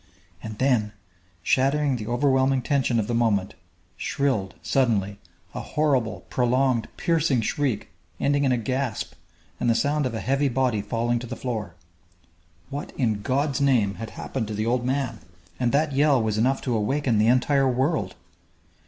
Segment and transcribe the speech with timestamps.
[0.41, 0.93] And then,
[1.43, 3.53] shattering the overwhelming tension of the moment,
[3.95, 5.19] shrilled, suddenly,
[5.53, 9.13] a horrible, prolonged, piercing shriek ending in a gasp
[9.59, 11.75] and the sound of a heavy body falling to the floor!
[12.71, 15.19] What, in God's name, had happened to the old man?
[15.59, 18.15] And that yell was enough to awaken the entire world!